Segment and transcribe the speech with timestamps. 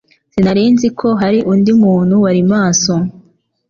[0.31, 2.93] Sinari nzi ko hari undi muntu wari maso.